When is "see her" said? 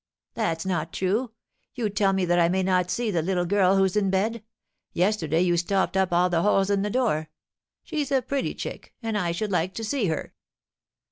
9.83-10.33